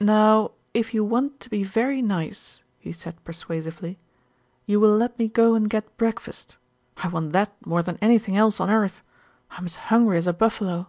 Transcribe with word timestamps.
"Now, 0.00 0.52
if 0.72 0.94
you 0.94 1.04
want 1.04 1.40
to 1.40 1.50
be 1.50 1.62
very 1.62 2.00
nice," 2.00 2.64
he 2.78 2.90
said 2.90 3.22
per 3.22 3.34
suasively, 3.34 3.98
"you 4.64 4.80
will 4.80 4.96
let 4.96 5.18
me 5.18 5.28
go 5.28 5.54
and 5.54 5.68
get 5.68 5.94
breakfast. 5.98 6.56
I 6.96 7.08
want 7.08 7.32
that 7.34 7.52
more 7.66 7.82
than 7.82 7.98
anything 8.00 8.34
else 8.38 8.60
on 8.60 8.70
earth. 8.70 9.02
I'm 9.50 9.66
as 9.66 9.76
hungry 9.92 10.16
as 10.16 10.26
a 10.26 10.32
buffalo." 10.32 10.86